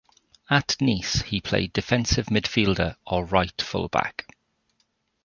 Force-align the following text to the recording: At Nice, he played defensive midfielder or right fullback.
At 0.49 0.77
Nice, 0.81 1.21
he 1.21 1.39
played 1.41 1.73
defensive 1.73 2.25
midfielder 2.25 2.95
or 3.05 3.23
right 3.23 3.53
fullback. 3.61 4.25